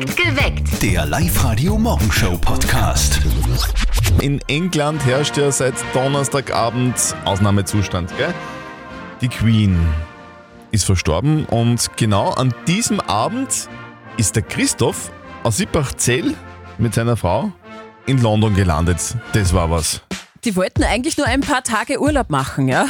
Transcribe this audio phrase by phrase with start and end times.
[0.00, 0.82] Geweckt.
[0.82, 3.20] Der Live-Radio-Morgenshow-Podcast.
[4.20, 8.16] In England herrscht ja seit Donnerstagabend Ausnahmezustand.
[8.16, 8.32] Gell?
[9.20, 9.76] Die Queen
[10.70, 13.68] ist verstorben und genau an diesem Abend
[14.16, 15.10] ist der Christoph
[15.42, 16.36] aus Sippachzell
[16.78, 17.50] mit seiner Frau
[18.06, 19.16] in London gelandet.
[19.32, 20.02] Das war was.
[20.44, 22.86] Die wollten eigentlich nur ein paar Tage Urlaub machen, ja?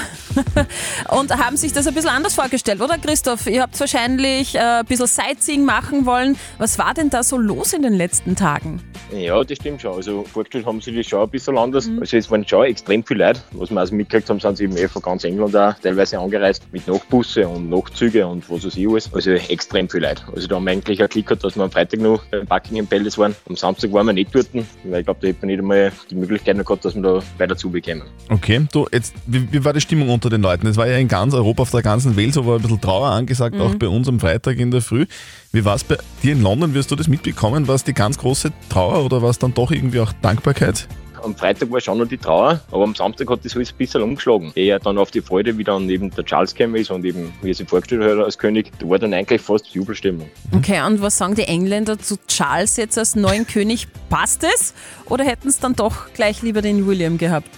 [1.09, 3.47] Und haben sich das ein bisschen anders vorgestellt, oder Christoph?
[3.47, 6.37] Ihr habt wahrscheinlich äh, ein bisschen Sightseeing machen wollen.
[6.59, 8.83] Was war denn da so los in den letzten Tagen?
[9.12, 9.95] Ja, das stimmt schon.
[9.95, 11.88] Also vorgestellt haben sie das schon ein bisschen anders.
[11.98, 13.41] Also es waren schon extrem viele Leute.
[13.52, 16.65] Was wir also mitgekriegt haben, sind sie eben eh von ganz England auch teilweise angereist
[16.73, 19.12] mit Nachtbusse und Nachtzüge und was weiß ich alles.
[19.15, 20.23] Also extrem viele Leute.
[20.35, 22.87] Also da haben wir eigentlich auch Glück gehabt, dass wir am Freitag noch beim Buckingham
[22.87, 23.35] Palace waren.
[23.49, 26.15] Am Samstag waren wir nicht dort, weil ich glaube, da hätte man nicht einmal die
[26.15, 28.02] Möglichkeit gehabt, dass wir da weiter zubekommen.
[28.28, 30.66] Okay, du, jetzt, wie, wie war die Stimmung unter den Leuten?
[30.66, 33.10] Es war ja in ganz Europa, auf der ganzen Welt, so war ein bisschen Trauer
[33.10, 35.06] angesagt, auch bei uns am Freitag in der Früh.
[35.52, 36.74] Wie war es bei dir in London?
[36.74, 37.69] Wirst du das mitbekommen?
[37.69, 40.88] War es die ganz große Trauer oder war es dann doch irgendwie auch Dankbarkeit?
[41.23, 44.02] Am Freitag war schon noch die Trauer, aber am Samstag hat das alles ein bisschen
[44.02, 44.52] umgeschlagen.
[44.55, 47.51] Eher dann auf die Freude, wie dann eben der Charles gekommen ist und eben, wie
[47.51, 50.29] er sich vorgestellt hat als König, da war dann eigentlich fast Jubelstimmung.
[50.52, 53.88] Okay, und was sagen die Engländer zu Charles jetzt als neuen König?
[54.09, 54.75] Passt es?
[55.07, 57.49] Oder hätten es dann doch gleich lieber den William gehabt?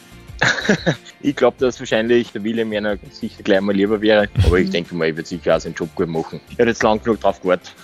[1.23, 4.95] Ich glaube, dass wahrscheinlich der William einer sicher gleich mal lieber wäre, aber ich denke
[4.95, 6.41] mal, er wird sicher auch seinen Job gut machen.
[6.57, 7.75] Er hat jetzt lang genug drauf gewartet.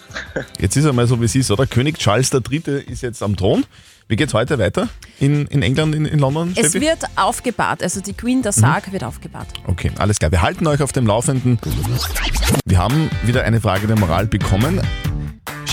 [0.59, 1.67] Jetzt ist er mal so, wie es ist, oder?
[1.67, 2.83] König Charles III.
[2.89, 3.65] ist jetzt am Thron.
[4.09, 6.53] Wie geht's heute weiter in, in England, in, in London?
[6.55, 6.81] Es Steffi?
[6.81, 9.49] wird aufgebahrt, also die Queen, der Sarg wird aufgebahrt.
[9.67, 10.31] Okay, alles klar.
[10.31, 11.59] Wir halten euch auf dem Laufenden.
[12.65, 14.81] Wir haben wieder eine Frage der Moral bekommen.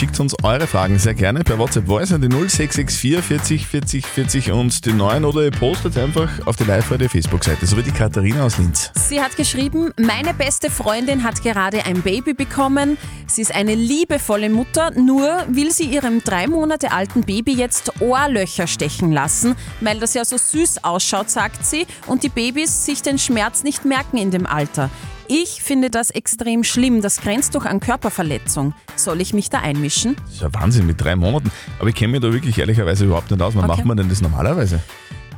[0.03, 4.51] Schickt uns eure Fragen sehr gerne per WhatsApp Voice an die 0664 40 40 40
[4.51, 8.43] und die 9 oder ihr postet einfach auf die Live-Radio Facebook-Seite, so wie die Katharina
[8.43, 8.91] aus Linz.
[8.95, 12.97] Sie hat geschrieben, meine beste Freundin hat gerade ein Baby bekommen.
[13.27, 18.67] Sie ist eine liebevolle Mutter, nur will sie ihrem drei Monate alten Baby jetzt Ohrlöcher
[18.67, 23.17] stechen lassen, weil das ja so süß ausschaut, sagt sie, und die Babys sich den
[23.17, 24.89] Schmerz nicht merken in dem Alter.
[25.27, 27.01] Ich finde das extrem schlimm.
[27.01, 28.73] Das grenzt doch an Körperverletzung.
[28.95, 30.15] Soll ich mich da einmischen?
[30.25, 31.51] Das ist ja Wahnsinn mit drei Monaten.
[31.79, 33.55] Aber ich kenne mich da wirklich ehrlicherweise überhaupt nicht aus.
[33.55, 33.77] Wann Okay.
[33.77, 34.81] macht man denn das normalerweise?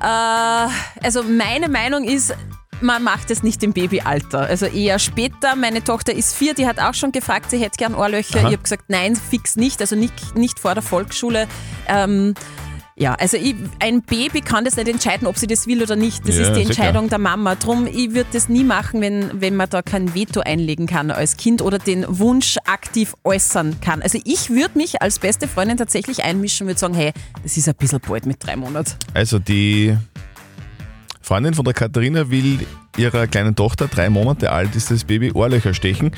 [0.01, 0.67] Äh,
[1.03, 2.35] also meine Meinung ist,
[2.81, 4.41] man macht es nicht im Babyalter.
[4.41, 5.55] Also eher später.
[5.55, 8.39] Meine Tochter ist vier, die hat auch schon gefragt, sie hätte gern Ohrlöcher.
[8.39, 8.47] Aha.
[8.47, 9.79] Ich habe gesagt, nein, fix nicht.
[9.81, 11.47] Also nicht, nicht vor der Volksschule.
[11.87, 12.33] Ähm,
[12.97, 16.25] ja, also ich, ein Baby kann das nicht entscheiden, ob sie das will oder nicht.
[16.27, 16.69] Das Ja, ist die sicher.
[16.69, 17.55] Entscheidung der Mama.
[17.55, 21.35] Drum, ich würde das nie machen, wenn, wenn man da kein Veto einlegen kann als
[21.35, 24.01] Kind oder den Wunsch aktiv äußern kann.
[24.01, 27.11] Also ich würde mich als beste Freundin tatsächlich einmischen und würde sagen, hey,
[27.43, 28.93] das ist ein bisschen bald mit drei Monaten.
[29.13, 29.97] Also die
[31.25, 32.59] Freundin von der Katharina will
[32.97, 36.11] ihrer kleinen Tochter, drei Monate alt ist das Baby, Ohrlöcher stechen.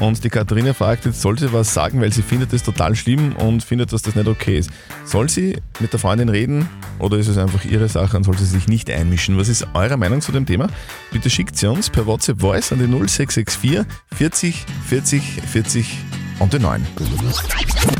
[0.00, 3.36] Und die Katharina fragt, jetzt soll sie was sagen, weil sie findet das total schlimm
[3.36, 4.70] und findet, dass das nicht okay ist.
[5.04, 6.66] Soll sie mit der Freundin reden
[6.98, 9.36] oder ist es einfach ihre Sache und soll sie sich nicht einmischen?
[9.36, 10.68] Was ist eure Meinung zu dem Thema?
[11.12, 15.98] Bitte schickt sie uns per WhatsApp Voice an die 0664 40 40 40
[16.38, 16.86] und die 9.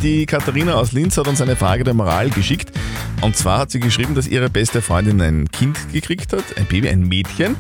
[0.03, 2.72] Die Katharina aus Linz hat uns eine Frage der Moral geschickt.
[3.21, 6.89] Und zwar hat sie geschrieben, dass ihre beste Freundin ein Kind gekriegt hat, ein Baby,
[6.89, 7.56] ein Mädchen.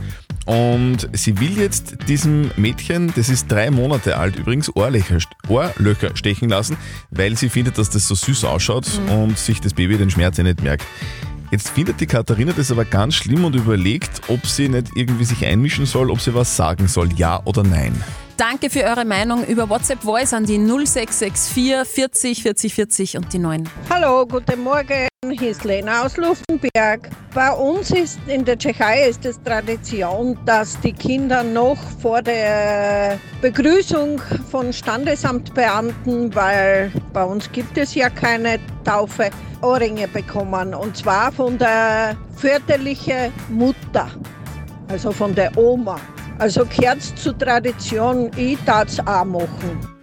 [0.46, 5.18] Und sie will jetzt diesem Mädchen, das ist drei Monate alt übrigens, Ohrlöcher,
[5.48, 6.76] Ohrlöcher stechen lassen,
[7.10, 10.44] weil sie findet, dass das so süß ausschaut und sich das Baby den Schmerz ja
[10.44, 10.84] nicht merkt.
[11.50, 15.46] Jetzt findet die Katharina das aber ganz schlimm und überlegt, ob sie nicht irgendwie sich
[15.46, 17.94] einmischen soll, ob sie was sagen soll, ja oder nein.
[18.36, 23.38] Danke für eure Meinung über WhatsApp Voice an die 0664 40 40 40 und die
[23.38, 23.68] 9.
[23.88, 25.06] Hallo, guten Morgen.
[25.30, 27.10] Hier ist Lena aus Luftenberg.
[27.32, 33.20] Bei uns ist in der Tschechei ist es Tradition, dass die Kinder noch vor der
[33.40, 39.30] Begrüßung von Standesamtbeamten, weil bei uns gibt es ja keine Taufe,
[39.62, 40.74] Ohrringe bekommen.
[40.74, 44.08] Und zwar von der väterlichen Mutter,
[44.88, 46.00] also von der Oma.
[46.38, 49.93] Also gehört zur Tradition, ich darf auch machen.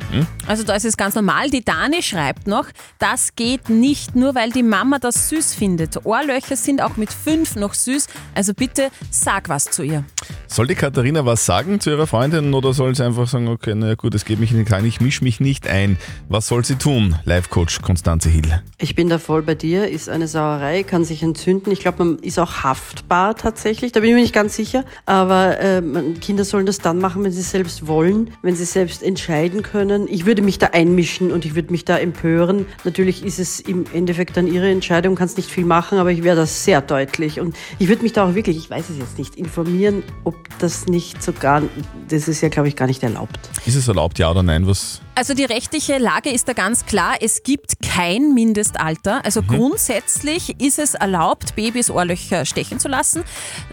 [0.48, 1.50] Also da ist es ganz normal.
[1.50, 2.66] Die Dani schreibt noch,
[3.00, 6.06] das geht nicht, nur weil die Mama das süß findet.
[6.06, 8.08] Ohrlöcher sind auch mit fünf noch süß.
[8.35, 10.03] Also bitte sag was zu ihr.
[10.47, 13.96] Soll die Katharina was sagen zu ihrer Freundin oder soll sie einfach sagen, okay, na
[13.96, 15.97] gut, es geht mich nicht rein, ich mische mich nicht ein.
[16.28, 17.16] Was soll sie tun?
[17.24, 18.62] Live-Coach Konstanze Hill.
[18.78, 21.72] Ich bin da voll bei dir, ist eine Sauerei, kann sich entzünden.
[21.72, 24.84] Ich glaube, man ist auch haftbar tatsächlich, da bin ich mir nicht ganz sicher.
[25.06, 25.82] Aber äh,
[26.20, 30.01] Kinder sollen das dann machen, wenn sie selbst wollen, wenn sie selbst entscheiden können.
[30.08, 32.66] Ich würde mich da einmischen und ich würde mich da empören.
[32.84, 36.36] Natürlich ist es im Endeffekt dann ihre Entscheidung, kannst nicht viel machen, aber ich wäre
[36.36, 37.40] da sehr deutlich.
[37.40, 40.88] Und ich würde mich da auch wirklich, ich weiß es jetzt nicht, informieren, ob das
[40.88, 41.62] nicht sogar,
[42.09, 43.40] das ist ja, glaube ich, gar nicht erlaubt.
[43.66, 44.68] Ist es erlaubt, ja oder nein?
[44.68, 45.02] Was?
[45.22, 47.18] Also die rechtliche Lage ist da ganz klar.
[47.22, 49.23] Es gibt kein Mindestalter.
[49.23, 53.23] Also grundsätzlich ist es erlaubt, Babys Ohrlöcher stechen zu lassen.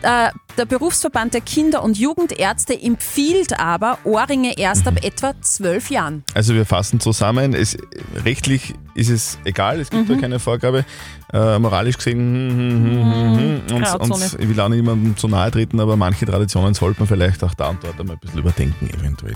[0.03, 0.29] Äh,
[0.59, 6.23] Der Berufsverband der Kinder- und Jugendärzte empfiehlt aber Ohrringe erst ab etwa zwölf Jahren.
[6.35, 7.79] Also wir fassen zusammen, es,
[8.27, 10.85] rechtlich ist es egal, es gibt da keine Vorgabe.
[11.33, 14.01] Äh, moralisch gesehen, hm, hm, hm, hm, hm.
[14.01, 17.45] und, und ich will auch niemandem zu nahe treten, aber manche Traditionen sollte man vielleicht
[17.45, 19.35] auch da und dort einmal ein bisschen überdenken, eventuell.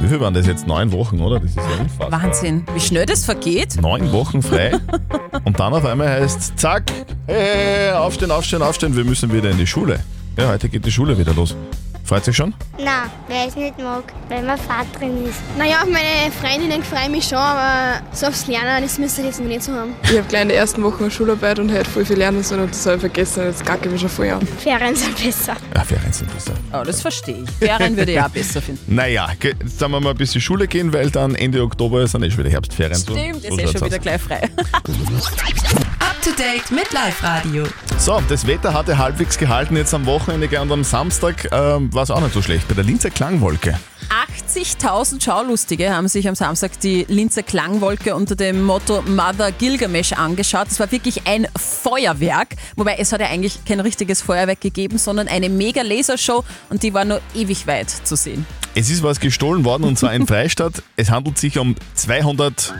[0.00, 0.66] Wie viel waren das jetzt?
[0.66, 1.40] Neun Wochen, oder?
[1.40, 2.12] Das ist ja unfassbar.
[2.12, 3.80] Wahnsinn, wie schnell das vergeht.
[3.80, 4.72] Neun Wochen frei
[5.44, 6.90] und dann auf einmal heißt zack,
[7.26, 10.00] hey, hey, hey, aufstehen, aufstehen, aufstehen, wir müssen wieder in die Schule.
[10.36, 11.54] Ja, heute geht die Schule wieder los.
[12.10, 12.52] Freut sich schon?
[12.76, 15.38] Nein, weil ich es nicht mag, weil mein Vater drin ist.
[15.56, 19.28] Naja, auf meine Freundinnen freue ich mich schon, aber so aufs Lernen, das müsste ich
[19.28, 19.94] jetzt noch nicht so haben.
[20.02, 22.62] Ich habe gleich in der ersten Woche eine Schularbeit und heute voll viel lernen sollen
[22.62, 23.44] und das habe ich vergessen.
[23.44, 24.44] Jetzt kacke ich mich schon an.
[24.44, 25.54] Ferien sind besser.
[25.72, 26.54] Ja, Ferien sind besser.
[26.72, 27.50] Oh, das verstehe ich.
[27.64, 28.80] Ferien würde ich auch besser finden.
[28.92, 32.30] Naja, jetzt sagen wir mal ein bisschen Schule gehen, weil dann Ende Oktober sind eh
[32.32, 32.96] schon wieder Herbstferien.
[32.96, 34.02] So- Stimmt, ist so eh schaut's schon wieder aus.
[34.02, 34.50] gleich frei.
[36.20, 37.64] Up to date mit Live Radio.
[37.96, 42.10] So, das Wetter hatte halbwegs gehalten jetzt am Wochenende und am Samstag ähm, war es
[42.10, 43.78] auch nicht so schlecht bei der Linzer Klangwolke.
[44.50, 50.66] 80.000 Schaulustige haben sich am Samstag die Linzer Klangwolke unter dem Motto Mother Gilgamesh angeschaut.
[50.68, 55.28] Es war wirklich ein Feuerwerk, wobei es hat ja eigentlich kein richtiges Feuerwerk gegeben, sondern
[55.28, 58.44] eine mega Lasershow und die war nur ewig weit zu sehen.
[58.74, 60.82] Es ist was gestohlen worden und zwar in Freistadt.
[60.96, 62.74] Es handelt sich um 200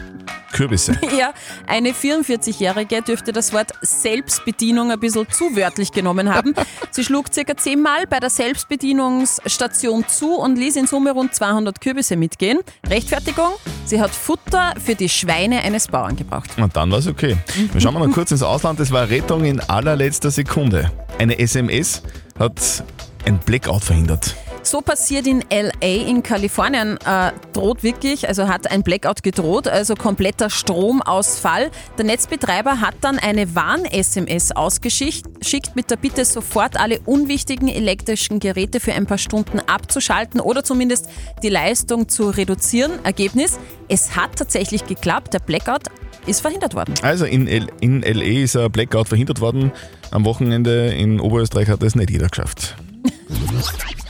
[0.52, 0.99] Kürbisse.
[1.17, 1.34] Ja,
[1.67, 6.55] eine 44-Jährige dürfte das Wort Selbstbedienung ein bisschen zu wörtlich genommen haben.
[6.90, 12.17] Sie schlug circa zehnmal bei der Selbstbedienungsstation zu und ließ in Summe rund 200 Kürbisse
[12.17, 12.59] mitgehen.
[12.89, 13.53] Rechtfertigung?
[13.85, 16.51] Sie hat Futter für die Schweine eines Bauern gebraucht.
[16.57, 17.37] Und dann war es okay.
[17.73, 18.81] Wir schauen mal noch kurz ins Ausland.
[18.81, 20.91] Das war Rettung in allerletzter Sekunde.
[21.19, 22.03] Eine SMS
[22.39, 22.85] hat
[23.27, 24.35] ein Blackout verhindert.
[24.70, 29.96] So passiert in LA in Kalifornien, äh, droht wirklich, also hat ein Blackout gedroht, also
[29.96, 31.72] kompletter Stromausfall.
[31.99, 38.78] Der Netzbetreiber hat dann eine Warn-SMS ausgeschickt mit der Bitte, sofort alle unwichtigen elektrischen Geräte
[38.78, 41.08] für ein paar Stunden abzuschalten oder zumindest
[41.43, 42.93] die Leistung zu reduzieren.
[43.02, 43.58] Ergebnis,
[43.88, 45.88] es hat tatsächlich geklappt, der Blackout
[46.26, 46.94] ist verhindert worden.
[47.02, 49.72] Also in, L in LE ist ein Blackout verhindert worden.
[50.12, 52.76] Am Wochenende in Oberösterreich hat das nicht jeder geschafft.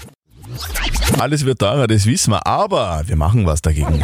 [1.20, 4.02] Alles wird teurer, das wissen wir, aber wir machen was dagegen.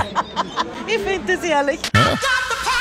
[0.87, 1.81] Ich finde das ehrlich.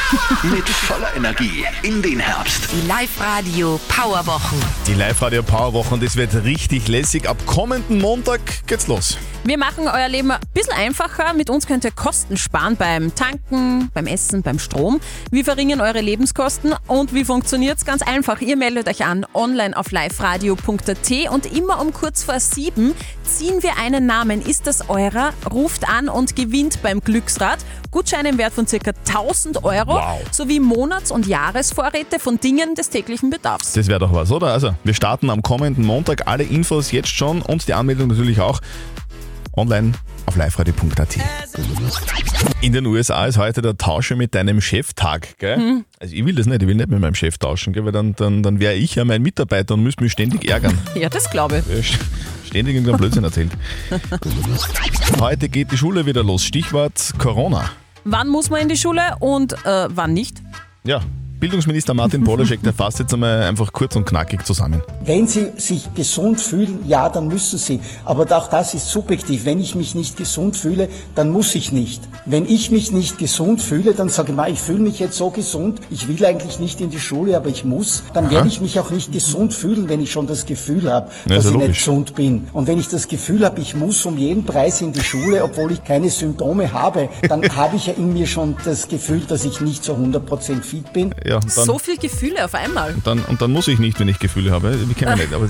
[0.43, 2.67] Mit voller Energie in den Herbst.
[2.71, 4.59] Die Live Radio Powerwochen.
[4.85, 7.27] Die Live-Radio Powerwoche und es wird richtig lässig.
[7.27, 9.17] Ab kommenden Montag geht's los.
[9.43, 11.33] Wir machen euer Leben ein bisschen einfacher.
[11.33, 14.99] Mit uns könnt ihr Kosten sparen beim Tanken, beim Essen, beim Strom.
[15.31, 17.85] Wir verringern eure Lebenskosten und wie funktioniert's?
[17.85, 18.41] Ganz einfach.
[18.41, 22.93] Ihr meldet euch an online auf liveradio.at und immer um kurz vor sieben
[23.23, 24.41] ziehen wir einen Namen.
[24.41, 25.33] Ist das eurer?
[25.51, 27.59] Ruft an und gewinnt beim Glücksrad.
[27.91, 28.91] Gutscheine im Wert von ca.
[29.07, 30.21] 1000 Euro Wow.
[30.31, 33.73] sowie Monats- und Jahresvorräte von Dingen des täglichen Bedarfs.
[33.73, 34.47] Das wäre doch was, oder?
[34.47, 36.27] Also, wir starten am kommenden Montag.
[36.27, 38.59] Alle Infos jetzt schon und die Anmeldung natürlich auch
[39.57, 39.93] online
[40.25, 41.17] auf liveradio.at.
[42.61, 45.83] In den USA ist heute der Tausche mit deinem Chef-Tag, gell?
[45.99, 47.85] Also ich will das nicht, ich will nicht mit meinem Chef tauschen, gell?
[47.85, 50.77] weil dann, dann, dann wäre ich ja mein Mitarbeiter und müsste mich ständig ärgern.
[50.95, 51.97] Ja, das glaube ich.
[52.47, 53.51] Ständig irgendeinen Blödsinn erzählt.
[55.19, 56.43] Heute geht die Schule wieder los.
[56.43, 57.69] Stichwort Corona.
[58.07, 60.39] Wann muss man in die Schule und äh, wann nicht?
[60.83, 61.01] Ja,
[61.39, 64.81] Bildungsminister Martin Polaschek, der fasst jetzt einmal einfach kurz und knackig zusammen.
[65.03, 67.79] Wenn Sie sich gesund fühlen, ja, dann müssen Sie.
[68.05, 69.45] Aber auch das ist subjektiv.
[69.45, 72.01] Wenn ich mich nicht gesund fühle, dann muss ich nicht.
[72.25, 75.29] Wenn ich mich nicht gesund fühle, dann sage ich mal, ich fühle mich jetzt so
[75.29, 78.79] gesund, ich will eigentlich nicht in die Schule, aber ich muss, dann werde ich mich
[78.79, 81.77] auch nicht gesund fühlen, wenn ich schon das Gefühl habe, Ja, dass ich nicht logisch.
[81.79, 82.47] gesund bin.
[82.53, 85.71] Und wenn ich das Gefühl habe, ich muss um jeden Preis in die Schule, obwohl
[85.71, 89.61] ich keine Symptome habe, dann habe ich ja in mir schon das Gefühl, dass ich
[89.61, 91.13] nicht so 100% fit bin.
[91.27, 92.93] Ja, und dann, So viele Gefühle auf einmal.
[93.03, 94.87] dann, und dann muss ich nicht, wenn ich Gefühle habe.
[94.87, 95.33] Wir kennen nicht.
[95.33, 95.47] Aber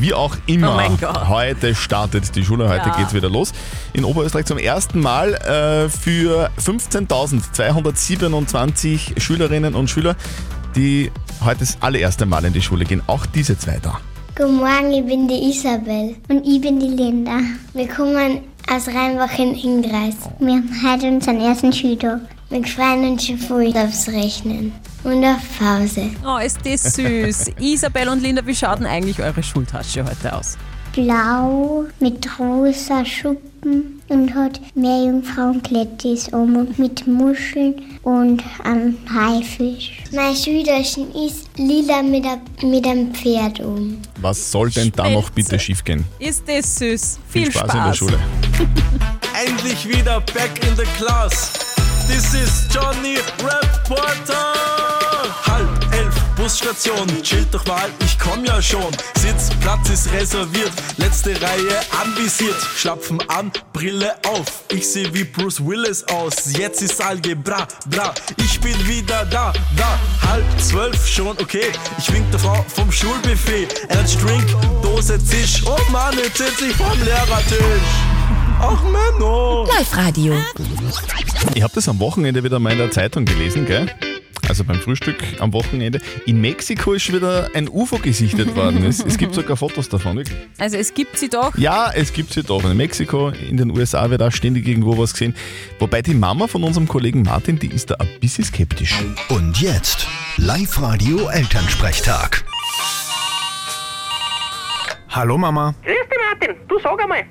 [0.00, 2.96] wie auch immer, Oh heute startet die Schule, heute Ja.
[2.96, 3.52] geht's wieder los.
[3.92, 10.16] In Oberösterreich zum ersten Mal äh, für 15.227 Schülerinnen und Schüler,
[10.74, 11.10] die
[11.44, 13.02] heute das allererste Mal in die Schule gehen.
[13.06, 14.00] Auch diese zwei da.
[14.36, 16.14] Guten Morgen, ich bin die Isabel.
[16.28, 17.38] Und ich bin die Linda.
[17.74, 18.40] Wir kommen
[18.72, 20.14] aus Rheinbach in Ingreis.
[20.38, 22.20] Wir haben heute unseren ersten Schultag.
[22.50, 24.72] Wir freuen uns schon voll aufs Rechnen
[25.04, 26.10] und auf Pause.
[26.24, 27.50] Oh, ist das süß.
[27.60, 30.56] Isabel und Linda, wie schaut denn eigentlich eure Schultasche heute aus?
[30.94, 39.98] Blau mit rosa Schuppen und hat Meerjungfrauenklettis um und mit Muscheln und einem Haifisch.
[40.12, 43.98] Mein Schultaschen ist lila mit, a, mit einem Pferd um.
[44.22, 46.06] Was soll denn da noch bitte schiefgehen?
[46.18, 47.18] Ist das süß.
[47.28, 48.18] Viel, Viel Spaß in der Schule.
[49.46, 51.67] Endlich wieder back in the class.
[52.08, 54.34] This is Johnny Reporter.
[55.46, 58.92] Halb elf, Busstation, chillt doch mal, ich komm ja schon.
[59.20, 62.56] Sitzplatz ist reserviert, letzte Reihe anvisiert.
[62.76, 66.56] Schlapfen an, Brille auf, ich seh wie Bruce Willis aus.
[66.56, 69.98] Jetzt ist Algebra, bra, ich bin wieder da, da.
[70.26, 73.68] Halb zwölf schon, okay, ich wink der Frau vom Schulbuffet.
[73.90, 74.46] Energy Drink,
[74.82, 78.07] Dose Zisch, oh Mann, jetzt sitz ich vom Lehrertisch.
[78.60, 79.66] Ach Menno.
[79.66, 80.34] Live-Radio.
[81.54, 83.86] Ich habe das am Wochenende wieder mal in der Zeitung gelesen, gell?
[84.48, 86.00] Also beim Frühstück am Wochenende.
[86.26, 88.84] In Mexiko ist wieder ein UFO gesichtet worden.
[88.84, 90.36] Es, es gibt sogar Fotos davon, wirklich.
[90.58, 91.56] Also es gibt sie doch.
[91.56, 92.64] Ja, es gibt sie doch.
[92.64, 95.36] In Mexiko, in den USA wird auch ständig irgendwo was gesehen.
[95.78, 98.98] Wobei die Mama von unserem Kollegen Martin, die ist da ein bisschen skeptisch.
[99.28, 102.44] Und jetzt Live-Radio Elternsprechtag.
[105.10, 105.74] Hallo Mama.
[105.84, 106.56] Grüß dich, Martin.
[106.68, 107.24] Du sag einmal,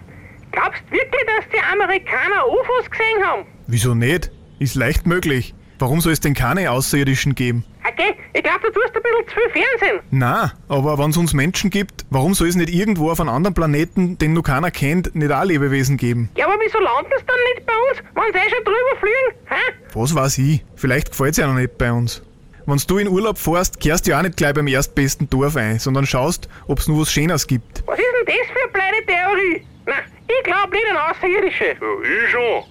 [0.52, 3.46] glaubst du wirklich, dass die Amerikaner UFOs gesehen haben?
[3.68, 4.32] Wieso nicht?
[4.60, 5.54] Ist leicht möglich.
[5.80, 7.64] Warum soll es denn keine Außerirdischen geben?
[7.88, 10.00] Okay, ich glaube, du tust ein bisschen zu viel Fernsehen.
[10.10, 13.54] Na, aber wenn es uns Menschen gibt, warum soll es nicht irgendwo auf einem anderen
[13.54, 16.30] Planeten, den noch keiner kennt, nicht auch Lebewesen geben?
[16.36, 19.46] Ja, aber wieso landen sie dann nicht bei uns, wenn sie eh schon drüber fliegen?
[19.46, 19.74] Hä?
[19.94, 20.66] Was weiß ich?
[20.76, 22.24] Vielleicht gefällt es ja noch nicht bei uns.
[22.66, 25.80] Wenn du in Urlaub fährst, kehrst du ja auch nicht gleich beim erstbesten Dorf ein,
[25.80, 27.84] sondern schaust, ob es noch was Schönes gibt.
[27.86, 29.68] Was ist denn das für eine blöde Theorie?
[29.86, 29.94] Na,
[30.28, 31.66] ich glaube nicht an Außerirdische.
[31.66, 32.64] Ja, ich schon.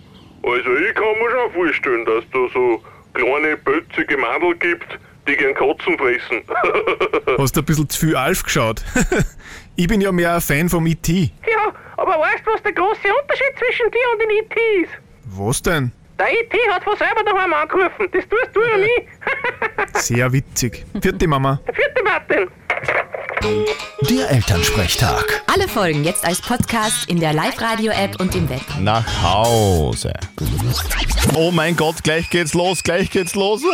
[0.43, 2.83] Also ich kann mir schon vorstellen, dass da so
[3.15, 6.43] kleine, pötzige Mandel gibt, die gern Katzen fressen.
[7.39, 8.83] Hast du ein bisschen zu viel Alf geschaut?
[9.77, 11.33] ich bin ja mehr ein Fan vom E.T.
[11.51, 14.61] Ja, aber weißt du, was der große Unterschied zwischen dir und den E.T.
[14.83, 14.93] ist?
[15.25, 15.93] Was denn?
[16.19, 16.59] Der E.T.
[16.71, 18.09] hat von selber daheim angerufen.
[18.13, 19.09] Das tust du ja nie.
[19.95, 20.87] Sehr witzig.
[21.01, 21.61] Vierte Mama.
[21.75, 22.49] Vierte Martin.
[24.11, 25.43] Der Elternsprechtag.
[25.47, 28.63] Alle Folgen jetzt als Podcast in der Live-Radio-App und im Web.
[28.81, 30.13] Nach Hause.
[31.35, 33.63] Oh mein Gott, gleich geht's los, gleich geht's los.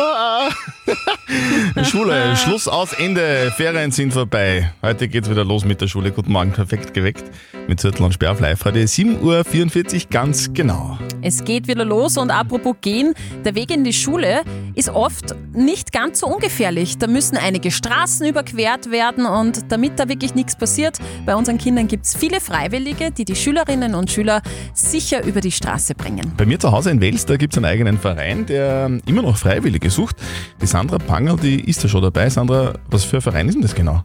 [1.75, 1.85] Ah.
[1.85, 3.53] Schule, Schluss aus, Ende.
[3.57, 4.73] Ferien sind vorbei.
[4.83, 6.11] Heute geht's wieder los mit der Schule.
[6.11, 7.25] Guten Morgen, perfekt geweckt.
[7.69, 8.83] Mit Zürtel und Sperr auf Live-Radio.
[8.83, 10.99] 7.44 Uhr, ganz genau.
[11.23, 13.15] Es geht wieder los und apropos gehen,
[13.45, 14.43] der Weg in die Schule
[14.75, 16.99] ist oft nicht ganz so ungefährlich.
[16.99, 21.89] Da müssen einige Straßen überquert werden und damit da wirklich nichts passiert, bei unseren Kindern
[21.89, 24.43] gibt es viele Freiwillige, die die Schülerinnen und Schüler
[24.75, 26.33] sicher über die Straße bringen.
[26.37, 29.37] Bei mir zu Hause in Wels, da gibt es einen eigenen Verein, der immer noch
[29.37, 30.17] Freiwillige sucht.
[30.61, 32.29] Die Sandra Panger, die ist ja schon dabei.
[32.29, 34.03] Sandra, was für ein Verein ist denn das genau?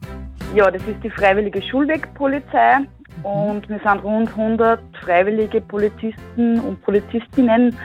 [0.56, 2.80] Ja, das ist die Freiwillige Schulwegpolizei
[3.24, 7.78] und wir sind rund 100 freiwillige Polizisten und Polizistinnen,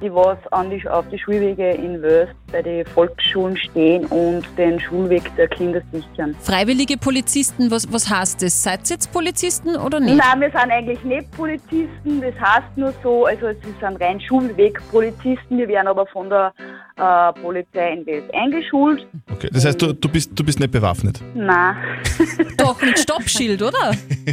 [0.00, 4.78] die was an die, auf die Schulwege in Wöst bei den Volksschulen stehen und den
[4.78, 6.34] Schulweg der Kinder sichern.
[6.40, 8.62] Freiwillige Polizisten, was, was heißt das?
[8.62, 10.16] Seid ihr jetzt Polizisten oder nicht?
[10.16, 15.58] Nein, wir sind eigentlich nicht Polizisten, das heißt nur so, also es sind rein Schulwegpolizisten,
[15.58, 16.52] wir werden aber von der
[16.96, 19.06] äh, Polizei in Wels eingeschult.
[19.30, 21.20] Okay, das heißt, du, du, bist, du bist nicht bewaffnet.
[21.34, 21.76] Nein.
[22.56, 23.92] Doch, mit Stoppschild, oder?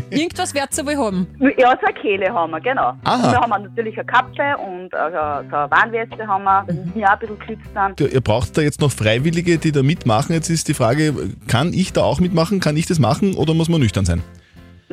[0.09, 1.27] Irgendwas wird ihr wohl haben.
[1.57, 2.93] Ja, so eine Kehle haben wir, genau.
[3.03, 3.15] Aha.
[3.15, 6.65] Und wir haben natürlich eine Kappe und äh, so eine Warnweste haben wir,
[6.95, 7.99] wir auch ein bisschen geschützt sind.
[7.99, 10.33] Du, ihr braucht da jetzt noch Freiwillige, die da mitmachen.
[10.33, 11.13] Jetzt ist die Frage,
[11.47, 12.59] kann ich da auch mitmachen?
[12.59, 14.23] Kann ich das machen oder muss man nüchtern sein?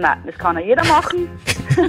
[0.00, 1.28] Nein, das kann ja jeder machen.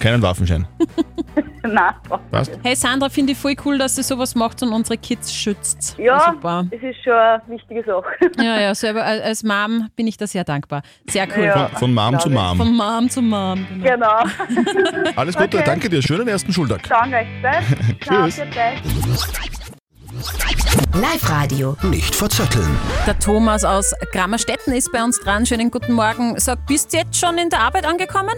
[0.00, 0.66] Keinen Waffenschein.
[1.72, 1.94] Nein.
[2.30, 2.50] Was?
[2.62, 5.96] Hey Sandra, finde ich voll cool, dass du sowas macht und unsere Kids schützt.
[5.98, 6.66] Ja, Super.
[6.70, 8.04] das ist schon eine wichtige Sache.
[8.44, 10.82] Ja, ja, selber als als Mom bin ich da sehr dankbar.
[11.08, 11.44] Sehr cool.
[11.44, 12.56] Ja, Von, von Mom zu Mom.
[12.58, 13.66] Von Mom zu Mom.
[13.82, 13.94] Genau.
[14.24, 15.10] Genau.
[15.16, 15.62] Alles Gute, Okay.
[15.66, 16.02] danke dir.
[16.02, 16.82] Schönen ersten Schultag.
[16.88, 17.26] Danke euch?
[18.00, 18.36] Tschüss.
[18.36, 18.60] Ciao, bitte.
[20.98, 21.76] Live-Radio.
[21.82, 22.76] Nicht verzetteln.
[23.06, 25.44] Der Thomas aus Grammerstetten ist bei uns dran.
[25.46, 26.38] Schönen guten Morgen.
[26.38, 28.34] Sag, bist du jetzt schon in der Arbeit angekommen?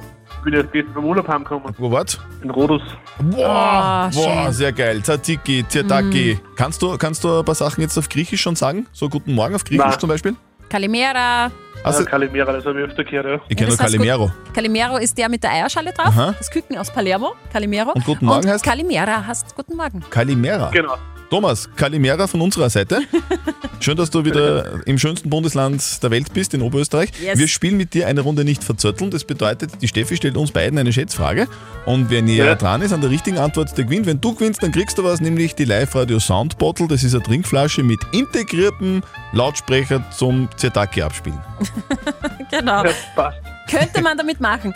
[0.47, 1.75] Ich bin erst gestern vom Urlaub heimgekommen.
[1.77, 2.21] Wo war's?
[2.41, 2.81] In Rodus.
[3.19, 4.53] Boah, Ah, boah schön.
[4.53, 5.03] sehr geil.
[5.03, 6.39] Tzatziki, Tzirtaki.
[6.55, 8.87] Kannst, du, kannst du ein paar Sachen jetzt auf Griechisch schon sagen?
[8.93, 9.99] So Guten Morgen auf Griechisch Nein.
[9.99, 10.37] zum Beispiel?
[10.69, 11.51] Kalimera.
[11.83, 13.41] Also- ja, Kalimera, das habe ich öfter gehört, ja.
[13.49, 14.27] Ich kenne nur das heißt Calimero.
[14.27, 16.07] gut- Calimero ist der mit der Eierschale drauf.
[16.17, 16.35] Aha.
[16.39, 17.33] Das Küken aus Palermo.
[17.53, 17.91] Calimero.
[17.91, 18.65] Und Guten Morgen und heißt?
[18.65, 20.05] Calimera heißt Guten Morgen.
[20.11, 20.71] Kalimera.
[20.71, 20.95] Genau.
[21.31, 23.01] Thomas, Kalimera von unserer Seite.
[23.81, 27.11] Schön, dass du wieder im schönsten Bundesland der Welt bist, in Oberösterreich.
[27.21, 27.39] Yes.
[27.39, 29.11] Wir spielen mit dir eine Runde nicht verzötteln.
[29.11, 31.47] Das bedeutet, die Steffi stellt uns beiden eine Schätzfrage.
[31.85, 32.55] Und wer näher Ja.
[32.55, 34.07] dran ist an der richtigen Antwort, der gewinnt.
[34.07, 36.87] Wenn du gewinnst, dann kriegst du was, nämlich die Live-Radio Sound Bottle.
[36.89, 39.03] Das ist eine Trinkflasche mit integriertem
[39.33, 41.41] Lautsprecher zum Zertaki abspielen.
[42.51, 42.85] Genau.
[42.85, 43.39] Das passt.
[43.69, 44.73] Könnte man damit machen.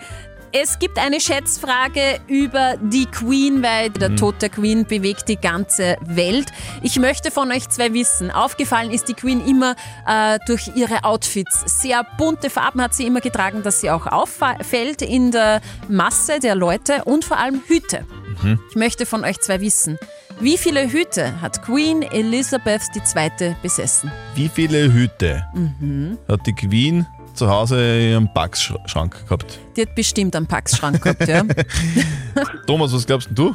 [0.53, 4.17] Es gibt eine Schätzfrage über die Queen, weil der Mhm.
[4.17, 6.47] Tod der Queen bewegt die ganze Welt.
[6.83, 8.33] Ich möchte von euch zwei wissen.
[8.33, 9.77] Aufgefallen ist die Queen immer
[10.09, 11.63] äh, durch ihre Outfits.
[11.81, 16.57] Sehr bunte Farben hat sie immer getragen, dass sie auch auffällt in der Masse der
[16.57, 18.05] Leute und vor allem Hüte.
[18.43, 18.59] Mhm.
[18.71, 19.99] Ich möchte von euch zwei wissen.
[20.41, 23.55] Wie viele Hüte hat Queen Elizabeth II.
[23.63, 24.11] besessen?
[24.35, 26.19] Wie viele Hüte Mhm.
[26.29, 29.59] hat die Queen zu Hause in ihrem Packschrank gehabt?
[29.77, 31.43] Die hat bestimmt einen Packschrank gehabt, ja.
[32.67, 33.55] Thomas, was glaubst denn du?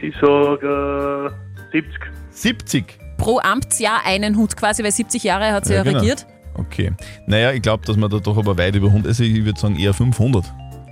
[0.00, 1.32] Ich sage
[1.72, 2.00] äh, 70.
[2.30, 2.98] 70.
[3.16, 5.98] Pro Amtsjahr einen Hut quasi, weil 70 Jahre hat sie ja, genau.
[5.98, 6.26] regiert.
[6.54, 6.92] Okay.
[7.26, 9.76] Naja, ich glaube, dass man da doch aber weit über 100, also ich würde sagen
[9.78, 10.44] eher 500.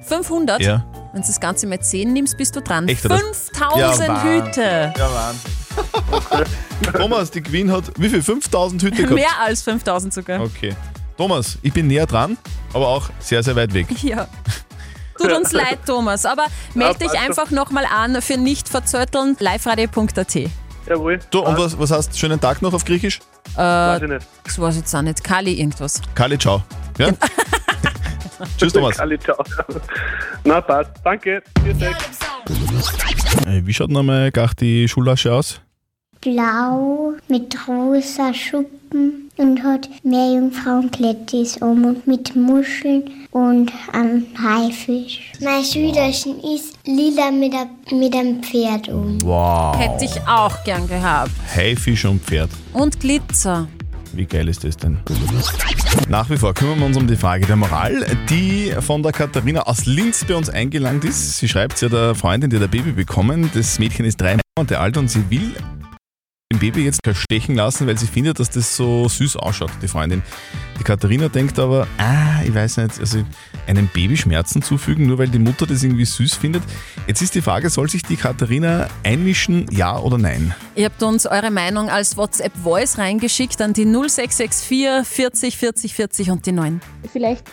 [0.03, 0.61] 500?
[0.61, 0.85] Ja.
[1.13, 2.89] Wenn du das Ganze mal 10 nimmst, bist du dran.
[2.89, 3.19] Echt, oder?
[3.19, 4.25] 5000 Ja.
[4.25, 4.93] Hüte.
[4.97, 5.53] Ja, Wahnsinn.
[6.93, 8.23] Thomas, die Queen hat wie viel?
[8.23, 9.15] 5000 Hüte gehabt?
[9.15, 10.41] Mehr als 5000 sogar.
[10.41, 10.75] Okay.
[11.17, 12.37] Thomas, ich bin näher dran,
[12.73, 13.87] aber auch sehr, sehr weit weg.
[14.03, 14.27] Ja.
[15.19, 19.37] Tut uns leid, Thomas, aber melde dich einfach nochmal an für nicht verzötteln.
[19.39, 20.37] liveradio.at.
[20.37, 20.49] Äh,
[20.89, 21.21] Jawohl.
[21.31, 23.21] Du, und was, was heißt schönen Tag noch auf Griechisch?
[23.55, 24.27] Weiß ich nicht.
[24.45, 25.23] Das weiß ich jetzt auch nicht.
[25.23, 26.01] Kali irgendwas.
[26.15, 26.63] Kali, ciao.
[26.99, 27.11] Ja?
[28.59, 28.99] Tschüss, Thomas.
[28.99, 29.37] Alle ciao.
[30.45, 30.91] Na, passt.
[31.05, 31.43] Danke.
[31.63, 33.47] Tschüss.
[33.47, 35.61] Äh, Wie schaut nochmal gar die Schullasche aus?
[36.21, 45.33] Blau mit rosa Schuppen und hat Meerjungfrauenklettis um und mit Muscheln und einem Haifisch.
[45.41, 49.19] Mein Schülerchen ist lila mit, a, mit einem Pferd um.
[49.23, 49.77] Wow.
[49.77, 51.31] Hätte ich auch gern gehabt.
[51.55, 52.51] Haifisch und Pferd.
[52.73, 53.69] Und Glitzer.
[54.15, 54.99] Wie geil ist das denn?
[56.09, 59.63] Nach wie vor kümmern wir uns um die Frage der Moral, die von der Katharina
[59.63, 61.39] aus Linz bei uns eingelangt ist.
[61.39, 63.51] Sie schreibt sie hat eine Freundin, die hat ein Baby bekommen.
[63.55, 65.55] Das Mädchen ist drei Monate alt und sie will
[66.53, 70.23] dem Baby jetzt stechen lassen, weil sie findet, dass das so süß ausschaut, die Freundin.
[70.79, 73.25] Die Katharina denkt aber, ah, ich weiß nicht, also
[73.67, 76.63] einem Baby Schmerzen zufügen, nur weil die Mutter das irgendwie süß findet.
[77.07, 80.55] Jetzt ist die Frage, soll sich die Katharina einmischen, ja oder nein?
[80.75, 86.47] Ihr habt uns eure Meinung als WhatsApp-Voice reingeschickt an die 0664 40 40 40 und
[86.47, 86.81] die 9.
[87.11, 87.45] Vielleicht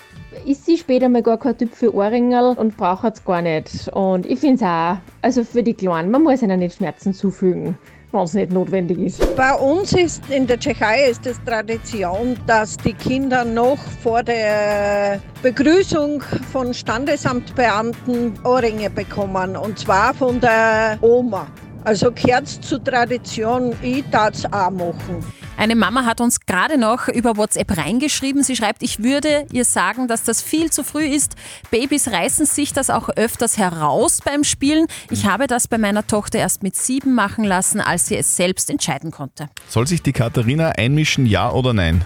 [0.46, 3.88] ist sie später mal gar kein Typ für Ohrringel und braucht es gar nicht.
[3.90, 7.78] Und ich finde es auch, also für die Kleinen, man muss ihnen nicht Schmerzen zufügen,
[8.12, 9.36] wenn es nicht notwendig ist.
[9.36, 15.22] Bei uns ist in der Tschechei ist es Tradition, dass die Kinder noch vor der
[15.42, 21.48] Begrüßung von Standesamtbeamten Ohrringe bekommen und zwar von der Oma.
[21.84, 25.24] Also gehört zur Tradition, ich darf auch machen.
[25.60, 28.44] Eine Mama hat uns gerade noch über WhatsApp reingeschrieben.
[28.44, 31.36] Sie schreibt, ich würde ihr sagen, dass das viel zu früh ist.
[31.70, 34.88] Babys reißen sich das auch öfters heraus beim Spielen.
[35.10, 38.70] Ich habe das bei meiner Tochter erst mit sieben machen lassen, als sie es selbst
[38.70, 39.50] entscheiden konnte.
[39.68, 42.06] Soll sich die Katharina einmischen, ja oder nein?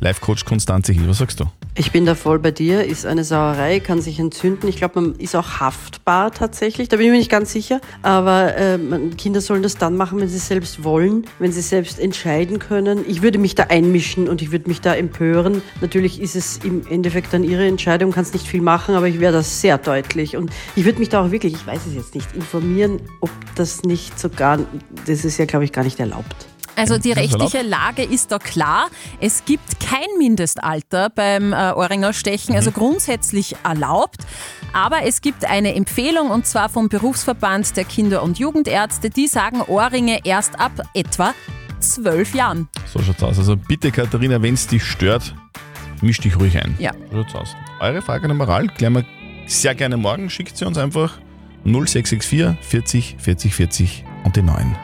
[0.00, 1.46] Live-Coach Konstanze Hill, was sagst du?
[1.74, 4.68] Ich bin da voll bei dir, ist eine Sauerei, kann sich entzünden.
[4.68, 7.80] Ich glaube, man ist auch haftbar tatsächlich, da bin ich mir nicht ganz sicher.
[8.02, 8.78] Aber äh,
[9.16, 13.06] Kinder sollen das dann machen, wenn sie selbst wollen, wenn sie selbst entscheiden können.
[13.08, 15.62] Ich würde mich da einmischen und ich würde mich da empören.
[15.80, 19.18] Natürlich ist es im Endeffekt dann ihre Entscheidung, kann es nicht viel machen, aber ich
[19.18, 20.36] wäre da sehr deutlich.
[20.36, 23.82] Und ich würde mich da auch wirklich, ich weiß es jetzt nicht, informieren, ob das
[23.82, 24.58] nicht sogar,
[25.06, 26.51] das ist ja, glaube ich, gar nicht erlaubt.
[26.76, 27.62] Also die rechtliche.
[27.62, 28.88] Lage ist da klar.
[29.20, 34.22] Es gibt kein Mindestalter beim äh, Ohrringerstechen, also grundsätzlich erlaubt.
[34.72, 39.10] Aber es gibt eine Empfehlung und zwar vom Berufsverband der Kinder- und Jugendärzte.
[39.10, 41.34] Die sagen Ohrringe erst ab etwa
[41.80, 42.68] zwölf Jahren.
[42.92, 43.38] So schaut's aus.
[43.38, 45.34] Also bitte, Katharina, wenn es dich stört,
[46.00, 46.74] misch dich ruhig ein.
[46.78, 46.92] Ja.
[47.10, 47.56] So schaut's aus.
[47.80, 49.04] Eure Frage der Moral klären wir
[49.46, 50.30] sehr gerne morgen.
[50.30, 51.18] Schickt sie uns einfach
[51.64, 54.76] 0664 40 40 40 und die 9.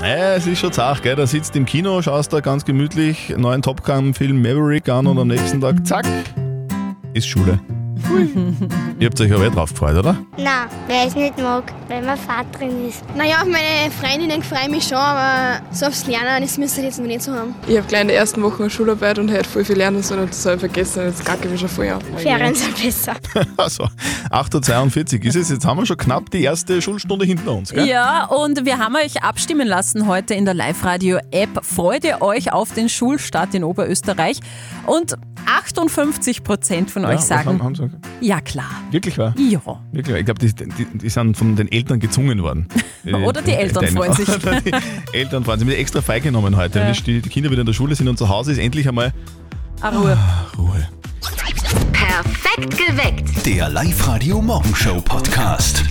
[0.00, 1.16] Ja, es ist schon zart, gell?
[1.16, 5.28] Da sitzt im Kino, schaust da ganz gemütlich neuen Top Gun-Film Maverick an und am
[5.28, 6.06] nächsten Tag, zack,
[7.14, 7.58] ist Schule.
[8.98, 10.16] Ihr habt euch aber eh drauf gefreut, oder?
[10.36, 13.02] Nein, wer es nicht mag, weil man Fahrt drin ist.
[13.16, 16.86] Naja, auf meine Freundinnen freue ich mich schon, aber so aufs Lernen, das müsste ich
[16.86, 17.54] jetzt noch nicht so haben.
[17.66, 20.22] Ich habe gleich in der ersten Woche eine Schularbeit und hätte voll viel lernen sollen
[20.22, 21.04] und das habe ich vergessen.
[21.04, 22.02] Jetzt kacke ich mich schon voll ab.
[22.16, 23.14] Ferien sind besser.
[23.56, 23.84] Also,
[24.30, 25.50] 8.42 Uhr ist es.
[25.50, 27.86] Jetzt haben wir schon knapp die erste Schulstunde hinter uns, gell?
[27.86, 31.64] Ja, und wir haben euch abstimmen lassen heute in der Live-Radio-App.
[31.64, 34.40] Freut ihr euch auf den Schulstart in Oberösterreich?
[34.86, 35.16] Und
[35.56, 38.70] 58 Prozent von Ja, euch sagen, haben- haben sie- ja klar.
[38.90, 39.34] Wirklich wahr?
[39.38, 39.60] Ja.
[39.92, 40.18] Wirklich wahr.
[40.20, 42.68] Ich glaube, die, die, die sind von den Eltern gezwungen worden.
[43.24, 44.28] Oder die Eltern Deine- freuen sich.
[44.28, 44.72] Oder die
[45.12, 45.68] Eltern freuen sich.
[45.68, 46.80] Mit extra freigenommen heute.
[46.80, 46.92] Ja.
[46.92, 49.12] Die die Kinder wieder in der Schule sind und zu Hause ist, endlich einmal
[49.80, 50.18] Ah, Ruhe.
[50.58, 50.88] Ruhe.
[51.92, 53.46] Perfekt geweckt.
[53.46, 55.84] Der Live-Radio Morgenshow Podcast.